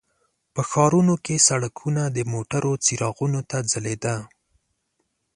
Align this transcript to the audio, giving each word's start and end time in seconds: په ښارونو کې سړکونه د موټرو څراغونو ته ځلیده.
په 0.53 0.61
ښارونو 0.69 1.15
کې 1.25 1.45
سړکونه 1.47 2.03
د 2.09 2.17
موټرو 2.33 2.71
څراغونو 2.85 3.39
ته 3.49 3.57
ځلیده. 3.71 4.15